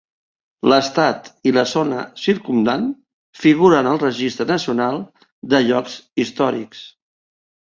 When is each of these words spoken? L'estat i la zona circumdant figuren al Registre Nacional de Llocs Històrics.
L'estat 0.71 1.27
i 1.49 1.51
la 1.57 1.63
zona 1.71 1.99
circumdant 2.21 2.87
figuren 3.43 3.91
al 3.91 4.01
Registre 4.05 4.49
Nacional 4.53 4.99
de 5.53 5.63
Llocs 5.69 6.01
Històrics. 6.25 6.83